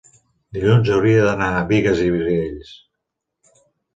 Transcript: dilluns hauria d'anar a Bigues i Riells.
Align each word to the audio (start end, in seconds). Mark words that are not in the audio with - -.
dilluns 0.57 0.87
hauria 0.93 1.19
d'anar 1.27 1.49
a 1.57 1.67
Bigues 1.71 2.01
i 2.05 2.09
Riells. 2.15 2.75